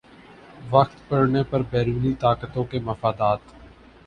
[0.69, 3.39] وقت پڑنے پر بیرونی طاقتوں کے مفادات